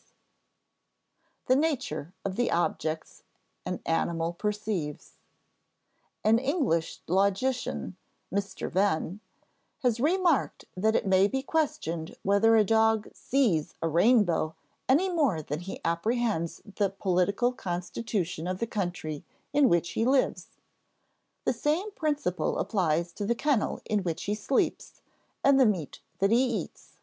[Sidenote: 0.00 1.48
The 1.48 1.56
nature 1.56 2.14
of 2.24 2.36
the 2.36 2.50
objects 2.50 3.22
an 3.66 3.82
animal 3.84 4.32
perceives] 4.32 5.18
An 6.24 6.38
English 6.38 7.00
logician 7.06 7.98
(Mr. 8.32 8.70
Venn) 8.72 9.20
has 9.80 10.00
remarked 10.00 10.64
that 10.74 10.96
it 10.96 11.06
may 11.06 11.28
be 11.28 11.42
questioned 11.42 12.16
whether 12.22 12.56
a 12.56 12.64
dog 12.64 13.10
sees 13.12 13.74
a 13.82 13.88
rainbow 13.90 14.54
any 14.88 15.10
more 15.10 15.42
than 15.42 15.60
he 15.60 15.82
apprehends 15.84 16.62
the 16.76 16.88
political 16.88 17.52
constitution 17.52 18.46
of 18.46 18.58
the 18.58 18.66
country 18.66 19.22
in 19.52 19.68
which 19.68 19.90
he 19.90 20.06
lives. 20.06 20.46
The 21.44 21.52
same 21.52 21.90
principle 21.90 22.58
applies 22.58 23.12
to 23.12 23.26
the 23.26 23.34
kennel 23.34 23.82
in 23.84 24.02
which 24.02 24.22
he 24.24 24.34
sleeps 24.34 25.02
and 25.44 25.60
the 25.60 25.66
meat 25.66 26.00
that 26.20 26.30
he 26.30 26.42
eats. 26.42 26.96